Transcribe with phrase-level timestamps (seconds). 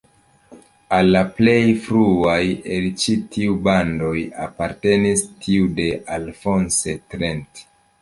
[0.95, 2.39] Al la plej fruaj
[2.77, 4.17] el ĉi tiuj bandoj
[4.49, 5.89] apartenis tiu de
[6.21, 7.69] Alphonse Trent.